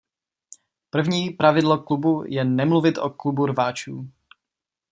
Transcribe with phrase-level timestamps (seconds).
[0.89, 4.07] První pravidlo Klubu je nemluvit o Klubu rváčů.